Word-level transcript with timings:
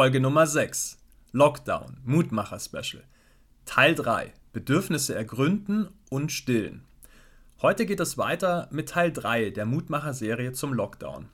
Folge 0.00 0.18
Nummer 0.18 0.46
6 0.46 0.96
Lockdown 1.32 1.98
Mutmacher 2.06 2.58
Special 2.58 3.04
Teil 3.66 3.94
3 3.94 4.32
Bedürfnisse 4.54 5.14
ergründen 5.14 5.90
und 6.08 6.32
stillen. 6.32 6.86
Heute 7.60 7.84
geht 7.84 8.00
es 8.00 8.16
weiter 8.16 8.66
mit 8.70 8.88
Teil 8.88 9.12
3 9.12 9.50
der 9.50 9.66
Mutmacher 9.66 10.14
Serie 10.14 10.52
zum 10.52 10.72
Lockdown. 10.72 11.28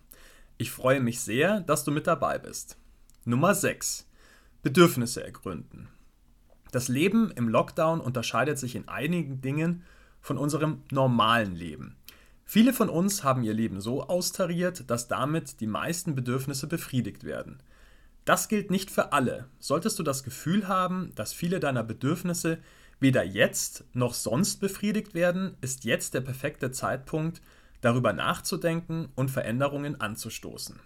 Ich 0.58 0.72
freue 0.72 0.98
mich 0.98 1.20
sehr, 1.20 1.60
dass 1.60 1.84
du 1.84 1.92
mit 1.92 2.08
dabei 2.08 2.40
bist. 2.40 2.76
Nummer 3.24 3.54
6 3.54 4.10
Bedürfnisse 4.64 5.22
ergründen. 5.22 5.86
Das 6.72 6.88
Leben 6.88 7.30
im 7.36 7.48
Lockdown 7.48 8.00
unterscheidet 8.00 8.58
sich 8.58 8.74
in 8.74 8.88
einigen 8.88 9.40
Dingen 9.40 9.84
von 10.20 10.38
unserem 10.38 10.82
normalen 10.90 11.54
Leben. 11.54 11.94
Viele 12.44 12.72
von 12.72 12.88
uns 12.88 13.22
haben 13.22 13.44
ihr 13.44 13.54
Leben 13.54 13.80
so 13.80 14.02
austariert, 14.08 14.90
dass 14.90 15.06
damit 15.06 15.60
die 15.60 15.68
meisten 15.68 16.16
Bedürfnisse 16.16 16.66
befriedigt 16.66 17.22
werden. 17.22 17.60
Das 18.26 18.48
gilt 18.48 18.72
nicht 18.72 18.90
für 18.90 19.12
alle. 19.12 19.46
Solltest 19.60 19.98
du 19.98 20.02
das 20.02 20.24
Gefühl 20.24 20.66
haben, 20.68 21.12
dass 21.14 21.32
viele 21.32 21.60
deiner 21.60 21.84
Bedürfnisse 21.84 22.58
weder 22.98 23.22
jetzt 23.22 23.84
noch 23.92 24.14
sonst 24.14 24.60
befriedigt 24.60 25.14
werden, 25.14 25.56
ist 25.60 25.84
jetzt 25.84 26.12
der 26.12 26.22
perfekte 26.22 26.72
Zeitpunkt, 26.72 27.40
darüber 27.82 28.12
nachzudenken 28.12 29.08
und 29.14 29.30
Veränderungen 29.30 30.00
anzustoßen. 30.00 30.80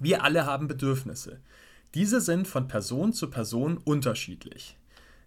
Wir 0.00 0.24
alle 0.24 0.46
haben 0.46 0.66
Bedürfnisse. 0.66 1.40
Diese 1.94 2.22
sind 2.22 2.48
von 2.48 2.68
Person 2.68 3.12
zu 3.12 3.28
Person 3.28 3.76
unterschiedlich. 3.76 4.78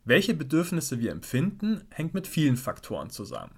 Welche 0.06 0.34
Bedürfnisse 0.34 1.00
wir 1.00 1.12
empfinden, 1.12 1.82
hängt 1.92 2.16
mit 2.16 2.26
vielen 2.26 2.58
Faktoren 2.58 3.12
zusammen. 3.12 3.54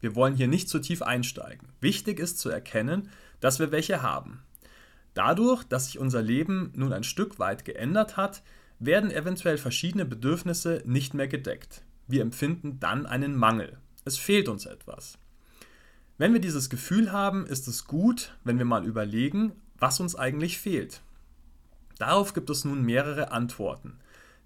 Wir 0.00 0.16
wollen 0.16 0.34
hier 0.34 0.48
nicht 0.48 0.68
zu 0.68 0.80
tief 0.80 1.00
einsteigen. 1.00 1.68
Wichtig 1.80 2.18
ist 2.18 2.40
zu 2.40 2.48
erkennen, 2.48 3.08
dass 3.38 3.60
wir 3.60 3.70
welche 3.70 4.02
haben. 4.02 4.42
Dadurch, 5.14 5.64
dass 5.64 5.86
sich 5.86 5.98
unser 5.98 6.22
Leben 6.22 6.72
nun 6.74 6.92
ein 6.92 7.04
Stück 7.04 7.38
weit 7.38 7.64
geändert 7.64 8.16
hat, 8.16 8.42
werden 8.80 9.10
eventuell 9.10 9.58
verschiedene 9.58 10.04
Bedürfnisse 10.04 10.82
nicht 10.84 11.14
mehr 11.14 11.28
gedeckt. 11.28 11.82
Wir 12.06 12.22
empfinden 12.22 12.80
dann 12.80 13.06
einen 13.06 13.36
Mangel. 13.36 13.78
Es 14.04 14.18
fehlt 14.18 14.48
uns 14.48 14.66
etwas. 14.66 15.16
Wenn 16.18 16.32
wir 16.32 16.40
dieses 16.40 16.68
Gefühl 16.68 17.12
haben, 17.12 17.46
ist 17.46 17.66
es 17.68 17.86
gut, 17.86 18.36
wenn 18.44 18.58
wir 18.58 18.64
mal 18.64 18.84
überlegen, 18.84 19.52
was 19.78 20.00
uns 20.00 20.14
eigentlich 20.14 20.58
fehlt. 20.58 21.00
Darauf 21.98 22.34
gibt 22.34 22.50
es 22.50 22.64
nun 22.64 22.82
mehrere 22.82 23.30
Antworten. 23.30 23.98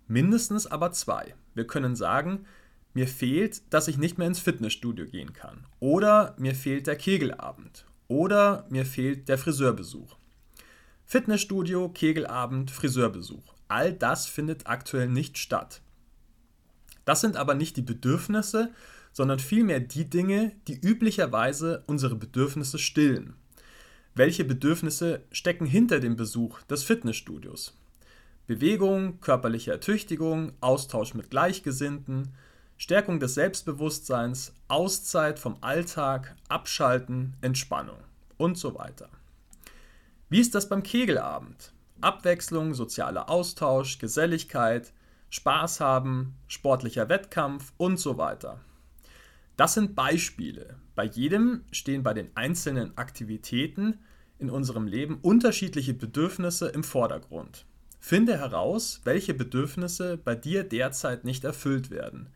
Mindestens 0.06 0.66
aber 0.66 0.92
zwei. 0.92 1.34
Wir 1.55 1.66
können 1.66 1.96
sagen, 1.96 2.46
mir 2.94 3.08
fehlt, 3.08 3.62
dass 3.72 3.89
ich 3.89 3.98
nicht 3.98 4.19
mehr 4.19 4.27
ins 4.27 4.39
Fitnessstudio 4.39 5.06
gehen 5.06 5.33
kann. 5.33 5.66
Oder 5.80 6.34
mir 6.39 6.55
fehlt 6.55 6.86
der 6.86 6.96
Kegelabend. 6.96 7.84
Oder 8.06 8.66
mir 8.70 8.86
fehlt 8.86 9.28
der 9.28 9.39
Friseurbesuch. 9.39 10.17
Fitnessstudio, 11.11 11.89
Kegelabend, 11.89 12.70
Friseurbesuch. 12.70 13.55
All 13.67 13.95
das 13.95 14.27
findet 14.27 14.67
aktuell 14.67 15.09
nicht 15.09 15.39
statt. 15.39 15.81
Das 17.06 17.23
sind 17.23 17.39
aber 17.39 17.55
nicht 17.55 17.78
die 17.78 17.83
Bedürfnisse, 17.83 18.75
sondern 19.14 19.39
vielmehr 19.39 19.81
die 19.81 20.05
Dinge, 20.05 20.53
die 20.67 20.79
üblicherweise 20.79 21.83
unsere 21.86 22.14
Bedürfnisse 22.14 22.79
stillen. 22.79 23.36
Welche 24.14 24.45
Bedürfnisse 24.45 25.23
stecken 25.33 25.64
hinter 25.64 25.98
dem 26.01 26.14
Besuch 26.14 26.61
des 26.64 26.84
Fitnessstudios? 26.84 27.75
Bewegung, 28.47 29.19
körperliche 29.23 29.70
Ertüchtigung, 29.70 30.53
Austausch 30.61 31.14
mit 31.14 31.31
Gleichgesinnten, 31.31 32.34
Stärkung 32.77 33.19
des 33.19 33.33
Selbstbewusstseins, 33.33 34.53
Auszeit 34.69 35.39
vom 35.39 35.56
Alltag, 35.62 36.36
Abschalten, 36.51 37.34
Entspannung 37.41 37.97
und 38.36 38.59
so 38.59 38.75
weiter. 38.75 39.09
Wie 40.28 40.40
ist 40.40 40.54
das 40.54 40.68
beim 40.68 40.82
Kegelabend? 40.82 41.72
Abwechslung, 42.00 42.74
sozialer 42.74 43.28
Austausch, 43.28 43.98
Geselligkeit, 43.98 44.92
Spaß 45.30 45.80
haben, 45.80 46.36
sportlicher 46.46 47.08
Wettkampf 47.08 47.72
und 47.76 47.98
so 47.98 48.18
weiter. 48.18 48.60
Das 49.56 49.74
sind 49.74 49.94
Beispiele. 49.96 50.77
Bei 50.94 51.05
jedem 51.05 51.64
stehen 51.72 52.02
bei 52.02 52.14
den 52.14 52.30
einzelnen 52.36 52.96
Aktivitäten 52.96 53.98
in 54.38 54.50
unserem 54.50 54.86
Leben 54.86 55.18
unterschiedliche 55.20 55.94
Bedürfnisse 55.94 56.68
im 56.68 56.84
Vordergrund. 56.84 57.67
Finde 57.98 58.38
heraus, 58.38 59.00
welche 59.05 59.34
Bedürfnisse 59.34 60.17
bei 60.17 60.36
dir 60.36 60.62
derzeit 60.62 61.24
nicht 61.24 61.42
erfüllt 61.44 61.90
werden 61.90 62.28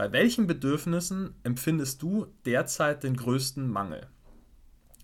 bei 0.00 0.12
welchen 0.12 0.46
Bedürfnissen 0.46 1.34
empfindest 1.42 2.00
du 2.00 2.26
derzeit 2.46 3.02
den 3.02 3.18
größten 3.18 3.68
Mangel? 3.68 4.06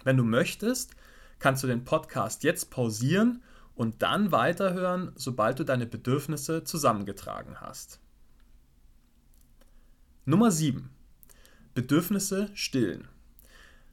Wenn 0.04 0.16
du 0.16 0.25
möchtest, 0.25 0.96
kannst 1.38 1.62
du 1.62 1.66
den 1.66 1.84
Podcast 1.84 2.44
jetzt 2.44 2.70
pausieren 2.70 3.42
und 3.74 4.02
dann 4.02 4.32
weiterhören, 4.32 5.12
sobald 5.16 5.58
du 5.58 5.64
deine 5.64 5.86
Bedürfnisse 5.86 6.64
zusammengetragen 6.64 7.60
hast. 7.60 8.00
Nummer 10.25 10.50
7. 10.50 10.91
Bedürfnisse 11.75 12.50
stillen. 12.54 13.06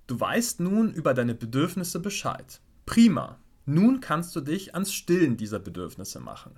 Du 0.08 0.20
weißt 0.20 0.62
nun 0.62 0.94
über 0.94 1.14
deine 1.14 1.36
Bedürfnisse 1.36 2.00
Bescheid. 2.00 2.62
Prima. 2.86 3.38
Nun 3.66 4.00
kannst 4.02 4.36
du 4.36 4.42
dich 4.42 4.74
ans 4.74 4.94
Stillen 4.94 5.38
dieser 5.38 5.60
Bedürfnisse 5.60 6.20
machen. 6.20 6.52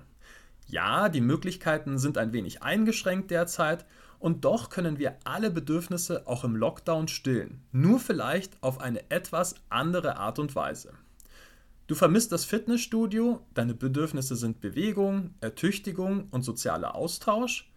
Ja, 0.66 1.08
die 1.08 1.20
Möglichkeiten 1.20 1.98
sind 1.98 2.18
ein 2.18 2.32
wenig 2.32 2.62
eingeschränkt 2.62 3.30
derzeit 3.30 3.86
und 4.26 4.44
doch 4.44 4.70
können 4.70 4.98
wir 4.98 5.14
alle 5.22 5.52
Bedürfnisse 5.52 6.26
auch 6.26 6.42
im 6.42 6.56
Lockdown 6.56 7.06
stillen, 7.06 7.62
nur 7.70 8.00
vielleicht 8.00 8.60
auf 8.60 8.80
eine 8.80 9.08
etwas 9.08 9.54
andere 9.68 10.16
Art 10.16 10.40
und 10.40 10.56
Weise. 10.56 10.94
Du 11.86 11.94
vermisst 11.94 12.32
das 12.32 12.44
Fitnessstudio, 12.44 13.46
deine 13.54 13.72
Bedürfnisse 13.72 14.34
sind 14.34 14.60
Bewegung, 14.60 15.34
Ertüchtigung 15.40 16.26
und 16.32 16.42
sozialer 16.42 16.96
Austausch. 16.96 17.70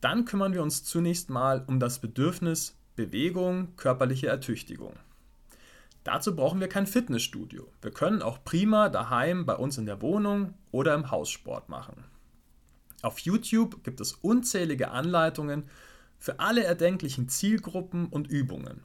Dann 0.00 0.24
kümmern 0.24 0.54
wir 0.54 0.64
uns 0.64 0.82
zunächst 0.82 1.30
mal 1.30 1.62
um 1.68 1.78
das 1.78 2.00
Bedürfnis 2.00 2.76
Bewegung, 2.96 3.76
körperliche 3.76 4.26
Ertüchtigung. 4.26 4.94
Dazu 6.02 6.34
brauchen 6.34 6.58
wir 6.58 6.68
kein 6.68 6.88
Fitnessstudio. 6.88 7.64
Wir 7.80 7.92
können 7.92 8.22
auch 8.22 8.42
prima 8.42 8.88
daheim 8.88 9.46
bei 9.46 9.54
uns 9.54 9.78
in 9.78 9.86
der 9.86 10.02
Wohnung 10.02 10.54
oder 10.72 10.94
im 10.94 11.12
Haus 11.12 11.30
Sport 11.30 11.68
machen. 11.68 12.02
Auf 13.06 13.20
YouTube 13.20 13.84
gibt 13.84 14.00
es 14.00 14.14
unzählige 14.14 14.90
Anleitungen 14.90 15.68
für 16.18 16.40
alle 16.40 16.64
erdenklichen 16.64 17.28
Zielgruppen 17.28 18.08
und 18.08 18.26
Übungen. 18.26 18.82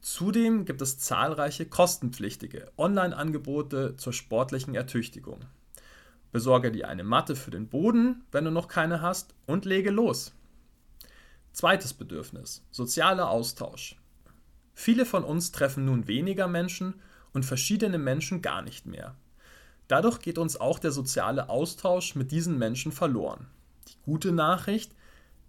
Zudem 0.00 0.64
gibt 0.64 0.80
es 0.80 0.98
zahlreiche 0.98 1.66
kostenpflichtige 1.66 2.72
Online-Angebote 2.78 3.96
zur 3.98 4.14
sportlichen 4.14 4.74
Ertüchtigung. 4.74 5.40
Besorge 6.32 6.72
dir 6.72 6.88
eine 6.88 7.04
Matte 7.04 7.36
für 7.36 7.50
den 7.50 7.68
Boden, 7.68 8.24
wenn 8.32 8.46
du 8.46 8.50
noch 8.50 8.66
keine 8.66 9.02
hast, 9.02 9.34
und 9.44 9.66
lege 9.66 9.90
los. 9.90 10.32
Zweites 11.52 11.92
Bedürfnis, 11.92 12.64
sozialer 12.70 13.28
Austausch. 13.28 13.96
Viele 14.72 15.04
von 15.04 15.22
uns 15.22 15.52
treffen 15.52 15.84
nun 15.84 16.06
weniger 16.06 16.48
Menschen 16.48 16.94
und 17.34 17.44
verschiedene 17.44 17.98
Menschen 17.98 18.40
gar 18.40 18.62
nicht 18.62 18.86
mehr. 18.86 19.16
Dadurch 19.90 20.20
geht 20.20 20.38
uns 20.38 20.56
auch 20.56 20.78
der 20.78 20.92
soziale 20.92 21.48
Austausch 21.48 22.14
mit 22.14 22.30
diesen 22.30 22.56
Menschen 22.56 22.92
verloren. 22.92 23.48
Die 23.88 23.96
gute 24.02 24.30
Nachricht, 24.30 24.94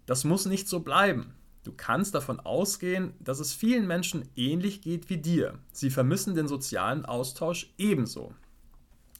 das 0.07 0.23
muss 0.23 0.47
nicht 0.47 0.67
so 0.67 0.79
bleiben. 0.79 1.35
Du 1.63 1.71
kannst 1.71 2.15
davon 2.15 2.39
ausgehen, 2.39 3.13
dass 3.19 3.39
es 3.39 3.53
vielen 3.53 3.85
Menschen 3.85 4.27
ähnlich 4.35 4.81
geht 4.81 5.11
wie 5.11 5.17
dir. 5.17 5.59
Sie 5.71 5.91
vermissen 5.91 6.33
den 6.33 6.47
sozialen 6.47 7.05
Austausch 7.05 7.71
ebenso. 7.77 8.33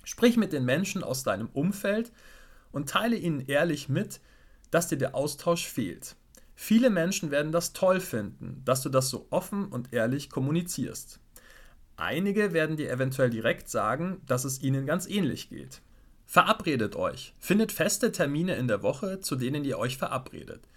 Sprich 0.04 0.38
mit 0.38 0.54
den 0.54 0.66
Menschen 0.66 1.04
aus 1.04 1.22
deinem 1.22 1.50
Umfeld 1.54 2.12
und 2.72 2.90
teile 2.90 3.16
ihnen 3.16 3.42
ehrlich 3.42 3.90
mit, 3.90 4.22
dass 4.72 4.88
dir 4.88 4.98
der 4.98 5.14
Austausch 5.14 5.68
fehlt. 5.68 6.16
Viele 6.56 6.90
Menschen 6.90 7.30
werden 7.30 7.52
das 7.52 7.74
toll 7.74 8.00
finden, 8.00 8.64
dass 8.66 8.82
du 8.82 8.90
das 8.90 9.10
so 9.10 9.28
offen 9.30 9.68
und 9.68 9.94
ehrlich 9.94 10.32
kommunizierst. 10.32 11.20
Einige 12.02 12.52
werden 12.52 12.78
dir 12.78 12.90
eventuell 12.90 13.30
direkt 13.30 13.70
sagen, 13.70 14.22
dass 14.26 14.44
es 14.44 14.64
ihnen 14.64 14.88
ganz 14.88 15.06
ähnlich 15.06 15.50
geht. 15.50 15.84
Verabredet 16.26 16.96
euch. 16.96 17.36
Findet 17.40 17.72
feste 17.72 18.12
Termine 18.12 18.56
in 18.56 18.68
der 18.68 18.82
Woche, 18.82 19.20
zu 19.20 19.36
denen 19.36 19.64
ihr 19.64 19.78
euch 19.78 19.98
verabredet. 19.98 20.68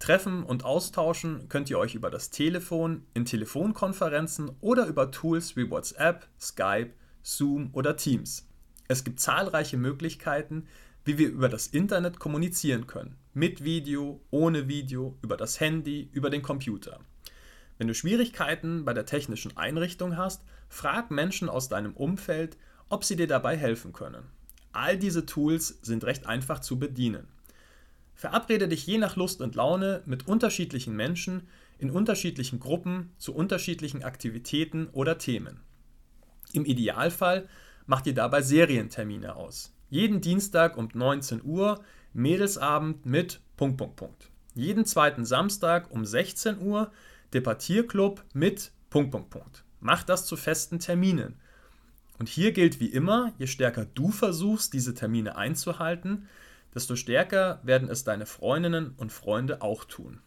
Treffen 0.00 0.42
und 0.42 0.64
austauschen 0.64 1.48
könnt 1.48 1.70
ihr 1.70 1.78
euch 1.78 1.94
über 1.94 2.10
das 2.10 2.30
Telefon, 2.30 3.04
in 3.14 3.26
Telefonkonferenzen 3.26 4.50
oder 4.60 4.86
über 4.86 5.12
Tools 5.12 5.54
wie 5.54 5.70
WhatsApp, 5.70 6.26
Skype, 6.40 6.90
Zoom 7.22 7.70
oder 7.72 7.96
Teams. 7.96 8.48
Es 8.88 9.04
gibt 9.04 9.20
zahlreiche 9.20 9.76
Möglichkeiten, 9.76 10.66
wie 11.04 11.18
wir 11.18 11.28
über 11.28 11.48
das 11.48 11.68
Internet 11.68 12.18
kommunizieren 12.18 12.88
können. 12.88 13.14
Mit 13.34 13.62
Video, 13.62 14.20
ohne 14.32 14.66
Video, 14.66 15.16
über 15.22 15.36
das 15.36 15.60
Handy, 15.60 16.10
über 16.10 16.28
den 16.28 16.42
Computer. 16.42 16.98
Wenn 17.78 17.86
du 17.88 17.94
Schwierigkeiten 17.94 18.84
bei 18.84 18.92
der 18.92 19.06
technischen 19.06 19.56
Einrichtung 19.56 20.16
hast, 20.16 20.42
frag 20.68 21.10
Menschen 21.10 21.48
aus 21.48 21.68
deinem 21.68 21.94
Umfeld, 21.94 22.56
ob 22.88 23.04
sie 23.04 23.16
dir 23.16 23.28
dabei 23.28 23.56
helfen 23.56 23.92
können. 23.92 24.24
All 24.72 24.98
diese 24.98 25.26
Tools 25.26 25.78
sind 25.82 26.04
recht 26.04 26.26
einfach 26.26 26.60
zu 26.60 26.78
bedienen. 26.78 27.28
Verabrede 28.14 28.66
dich 28.66 28.84
je 28.84 28.98
nach 28.98 29.14
Lust 29.14 29.40
und 29.40 29.54
Laune 29.54 30.02
mit 30.04 30.26
unterschiedlichen 30.26 30.94
Menschen 30.96 31.46
in 31.78 31.90
unterschiedlichen 31.90 32.58
Gruppen 32.58 33.12
zu 33.16 33.32
unterschiedlichen 33.32 34.02
Aktivitäten 34.02 34.88
oder 34.88 35.18
Themen. 35.18 35.60
Im 36.52 36.64
Idealfall 36.64 37.48
mach 37.86 38.00
dir 38.00 38.14
dabei 38.14 38.42
Serientermine 38.42 39.36
aus. 39.36 39.72
Jeden 39.88 40.20
Dienstag 40.20 40.76
um 40.76 40.88
19 40.92 41.44
Uhr 41.44 41.82
Mädelsabend 42.12 43.06
mit 43.06 43.40
Punkt, 43.56 43.76
Punkt, 43.76 43.96
Punkt. 43.96 44.30
Jeden 44.54 44.84
zweiten 44.84 45.24
Samstag 45.24 45.90
um 45.92 46.04
16 46.04 46.58
Uhr 46.58 46.90
Debattierclub 47.34 48.24
mit 48.32 48.72
Punkt, 48.90 49.10
Punkt, 49.10 49.30
Punkt. 49.30 49.64
Mach 49.80 50.02
das 50.02 50.26
zu 50.26 50.36
festen 50.36 50.78
Terminen. 50.78 51.36
Und 52.18 52.28
hier 52.28 52.52
gilt 52.52 52.80
wie 52.80 52.86
immer, 52.86 53.32
je 53.38 53.46
stärker 53.46 53.84
du 53.84 54.10
versuchst, 54.10 54.72
diese 54.72 54.94
Termine 54.94 55.36
einzuhalten, 55.36 56.28
desto 56.74 56.96
stärker 56.96 57.60
werden 57.62 57.88
es 57.88 58.04
deine 58.04 58.26
Freundinnen 58.26 58.94
und 58.96 59.12
Freunde 59.12 59.62
auch 59.62 59.84
tun. 59.84 60.20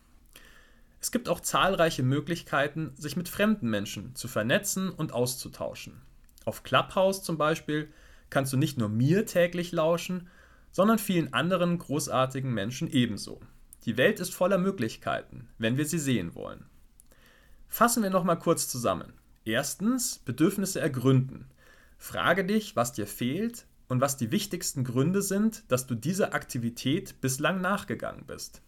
Es 1.01 1.11
gibt 1.11 1.27
auch 1.27 1.39
zahlreiche 1.39 2.03
Möglichkeiten, 2.03 2.93
sich 2.95 3.17
mit 3.17 3.27
fremden 3.27 3.69
Menschen 3.69 4.15
zu 4.15 4.27
vernetzen 4.27 4.89
und 4.89 5.13
auszutauschen. 5.13 6.01
Auf 6.45 6.63
Clubhouse 6.63 7.23
zum 7.23 7.37
Beispiel 7.37 7.91
kannst 8.29 8.53
du 8.53 8.57
nicht 8.57 8.77
nur 8.77 8.89
mir 8.89 9.25
täglich 9.25 9.71
lauschen, 9.71 10.29
sondern 10.71 10.99
vielen 10.99 11.33
anderen 11.33 11.77
großartigen 11.77 12.53
Menschen 12.53 12.89
ebenso. 12.89 13.41
Die 13.85 13.97
Welt 13.97 14.19
ist 14.19 14.33
voller 14.33 14.59
Möglichkeiten, 14.59 15.49
wenn 15.57 15.77
wir 15.77 15.85
sie 15.85 15.99
sehen 15.99 16.35
wollen. 16.35 16.65
Fassen 17.71 18.03
wir 18.03 18.09
nochmal 18.09 18.37
kurz 18.37 18.67
zusammen. 18.67 19.13
Erstens, 19.45 20.19
Bedürfnisse 20.19 20.81
ergründen. 20.81 21.45
Frage 21.97 22.43
dich, 22.43 22.75
was 22.75 22.91
dir 22.91 23.07
fehlt 23.07 23.65
und 23.87 24.01
was 24.01 24.17
die 24.17 24.29
wichtigsten 24.29 24.83
Gründe 24.83 25.21
sind, 25.21 25.63
dass 25.71 25.87
du 25.87 25.95
dieser 25.95 26.33
Aktivität 26.33 27.21
bislang 27.21 27.61
nachgegangen 27.61 28.25
bist. 28.25 28.61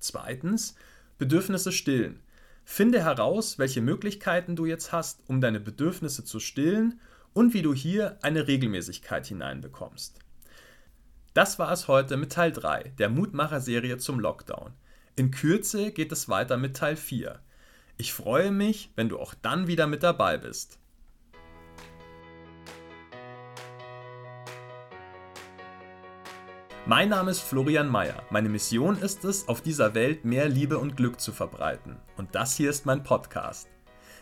Zweitens, 0.00 0.74
Bedürfnisse 1.16 1.72
stillen. 1.72 2.20
Finde 2.62 3.02
heraus, 3.02 3.58
welche 3.58 3.80
Möglichkeiten 3.80 4.54
du 4.54 4.66
jetzt 4.66 4.92
hast, 4.92 5.22
um 5.26 5.40
deine 5.40 5.58
Bedürfnisse 5.58 6.22
zu 6.22 6.40
stillen 6.40 7.00
und 7.32 7.54
wie 7.54 7.62
du 7.62 7.72
hier 7.72 8.18
eine 8.20 8.46
Regelmäßigkeit 8.46 9.26
hineinbekommst. 9.26 10.18
Das 11.32 11.58
war 11.58 11.72
es 11.72 11.88
heute 11.88 12.18
mit 12.18 12.32
Teil 12.32 12.52
3 12.52 12.92
der 12.98 13.08
Mutmacher-Serie 13.08 13.96
zum 13.96 14.20
Lockdown. 14.20 14.74
In 15.16 15.30
Kürze 15.30 15.90
geht 15.90 16.12
es 16.12 16.28
weiter 16.28 16.58
mit 16.58 16.76
Teil 16.76 16.96
4. 16.96 17.40
Ich 18.00 18.14
freue 18.14 18.50
mich, 18.50 18.90
wenn 18.96 19.10
du 19.10 19.18
auch 19.18 19.34
dann 19.34 19.66
wieder 19.66 19.86
mit 19.86 20.02
dabei 20.02 20.38
bist. 20.38 20.78
Mein 26.86 27.10
Name 27.10 27.30
ist 27.30 27.42
Florian 27.42 27.90
Mayer. 27.90 28.22
Meine 28.30 28.48
Mission 28.48 28.96
ist 28.96 29.26
es, 29.26 29.46
auf 29.48 29.60
dieser 29.60 29.92
Welt 29.92 30.24
mehr 30.24 30.48
Liebe 30.48 30.78
und 30.78 30.96
Glück 30.96 31.20
zu 31.20 31.30
verbreiten. 31.30 31.96
Und 32.16 32.34
das 32.34 32.56
hier 32.56 32.70
ist 32.70 32.86
mein 32.86 33.02
Podcast. 33.02 33.68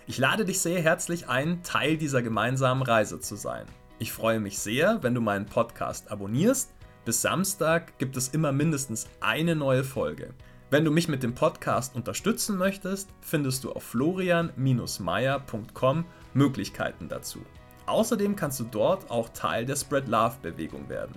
Ich 0.09 0.19
lade 0.19 0.45
dich 0.45 0.59
sehr 0.59 0.83
herzlich 0.83 1.29
ein, 1.29 1.63
Teil 1.63 1.99
dieser 1.99 2.21
gemeinsamen 2.21 2.83
Reise 2.83 3.21
zu 3.21 3.37
sein. 3.37 3.67
Ich 4.01 4.11
freue 4.11 4.41
mich 4.41 4.59
sehr, 4.59 5.05
wenn 5.05 5.15
du 5.15 5.21
meinen 5.21 5.47
Podcast 5.47 6.11
abonnierst. 6.11 6.75
Bis 7.05 7.23
Samstag 7.23 7.97
gibt 7.99 8.17
es 8.17 8.27
immer 8.27 8.51
mindestens 8.51 9.07
eine 9.21 9.55
neue 9.55 9.85
Folge. 9.85 10.35
Wenn 10.71 10.85
du 10.85 10.91
mich 10.91 11.09
mit 11.09 11.23
dem 11.23 11.35
Podcast 11.35 11.95
unterstützen 11.95 12.59
möchtest, 12.59 13.09
findest 13.23 13.65
du 13.65 13.73
auf 13.73 13.85
florian-meier.com 13.85 16.05
Möglichkeiten 16.35 17.09
dazu. 17.09 17.39
Außerdem 17.87 18.37
kannst 18.37 18.61
du 18.61 18.65
dort 18.65 19.11
auch 19.11 19.31
Teil 19.31 19.65
der 19.65 19.77
Spread 19.77 20.09
Love 20.09 20.37
Bewegung 20.43 20.91
werden 20.91 21.15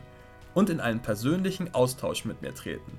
und 0.53 0.69
in 0.69 0.79
einen 0.79 1.01
persönlichen 1.01 1.73
Austausch 1.73 2.23
mit 2.23 2.41
mir 2.41 2.53
treten. 2.53 2.97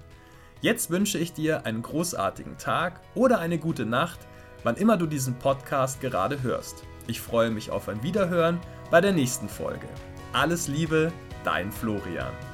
Jetzt 0.61 0.91
wünsche 0.91 1.17
ich 1.17 1.33
dir 1.33 1.65
einen 1.65 1.81
großartigen 1.81 2.59
Tag 2.59 3.01
oder 3.15 3.39
eine 3.39 3.57
gute 3.59 3.87
Nacht, 3.87 4.21
wann 4.63 4.77
immer 4.77 4.99
du 4.99 5.07
diesen 5.07 5.39
Podcast 5.39 6.03
gerade 6.03 6.43
hörst. 6.43 6.83
Ich 7.07 7.23
freue 7.23 7.51
mich 7.51 7.71
auf 7.71 7.89
ein 7.89 8.03
Wiederhören 8.03 8.61
bei 8.91 9.01
der 9.01 9.13
nächsten 9.13 9.49
Folge. 9.49 9.89
Alles 10.35 10.69
Liebe, 10.69 11.15
dein 11.45 11.73
Florian. 11.73 12.52